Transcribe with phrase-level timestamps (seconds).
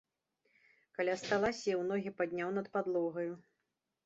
[0.99, 3.31] Каля стала сеў, ногі падняў над падлогаю.